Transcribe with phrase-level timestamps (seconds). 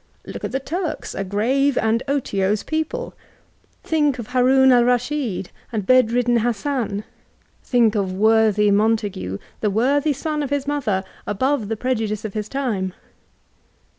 [0.33, 3.13] —Look at the Turks, a grave and odose people.—
[3.85, 7.03] Thmk of Haroon Al Rasdiid and Bed ridden HaiBsan,—
[7.63, 12.25] ^Thiak (^ Wortky Montague;, the worthy son of his mother, a man above the prejodioe
[12.25, 12.95] of his time.